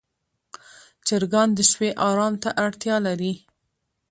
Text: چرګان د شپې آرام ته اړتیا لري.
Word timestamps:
چرګان 1.07 1.49
د 1.57 1.59
شپې 1.69 1.89
آرام 2.07 2.33
ته 2.43 2.49
اړتیا 2.65 2.95
لري. 3.07 3.33